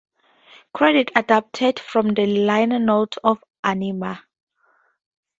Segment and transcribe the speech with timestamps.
[0.73, 4.23] Credits adapted from the liner notes of "Anima".